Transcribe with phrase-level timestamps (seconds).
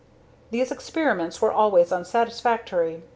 [0.49, 3.03] These experiments were always unsatisfactory.